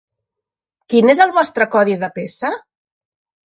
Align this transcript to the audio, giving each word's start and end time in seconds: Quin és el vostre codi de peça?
Quin 0.93 1.13
és 1.15 1.21
el 1.27 1.35
vostre 1.37 1.69
codi 1.77 1.97
de 2.07 2.13
peça? 2.19 2.55